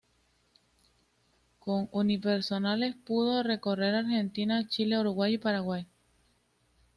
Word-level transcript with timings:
Con 1.59 1.85
sus 1.85 1.89
unipersonales 1.93 2.95
pudo 3.05 3.43
recorrer 3.43 3.93
Argentina, 3.93 4.67
Chile, 4.67 4.97
Uruguay 4.99 5.35
y 5.35 5.37
Paraguay. 5.37 5.85